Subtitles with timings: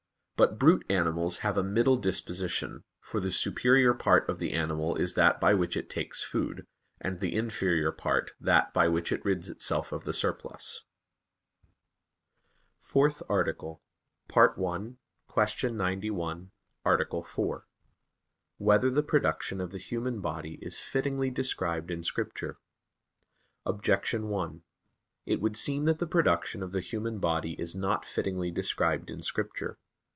[0.37, 5.13] But brute animals have a middle disposition, for the superior part of the animal is
[5.13, 6.65] that by which it takes food,
[6.99, 10.81] and the inferior part that by which it rids itself of the surplus._______________________
[12.83, 13.83] FOURTH ARTICLE
[14.35, 15.69] [I, Q.
[15.69, 16.51] 91,
[16.83, 17.27] Art.
[17.27, 17.67] 4]
[18.57, 22.57] Whether the Production of the Human Body Is Fittingly Described in Scripture?
[23.67, 24.63] Objection 1:
[25.27, 29.21] It would seem that the production of the human body is not fittingly described in
[29.21, 29.77] Scripture.